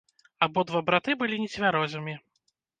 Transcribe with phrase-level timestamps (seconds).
[0.47, 2.19] Абодва браты былі нецвярозымі.